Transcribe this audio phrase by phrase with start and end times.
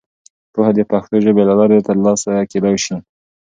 [0.53, 2.95] پوهه د پښتو ژبې له لارې ترلاسه کېدای سي.